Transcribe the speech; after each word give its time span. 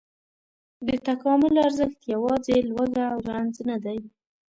د 0.87 0.89
تکامل 1.07 1.53
ارزښت 1.67 1.99
یواځې 2.13 2.55
لوږه 2.69 3.05
او 3.13 3.19
رنځ 3.29 3.55
نه 3.69 3.77
دی. 3.85 3.99